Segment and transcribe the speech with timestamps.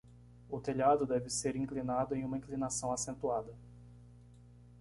[0.49, 3.53] O telhado deve ser inclinado em uma inclinação acentuada.